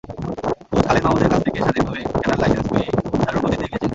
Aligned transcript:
Coach 0.71 0.81
খালেদ 0.85 1.03
মাহমুদের 1.05 1.29
কাছ 1.31 1.41
থেকে 1.45 1.59
স্বাধীনভাবে 1.59 2.01
খেলার 2.15 2.39
লাইসেন্স 2.41 2.67
পেয়েই 2.71 2.91
দারুণ 3.21 3.41
গতিতে 3.43 3.63
এগিয়েছেন। 3.65 3.89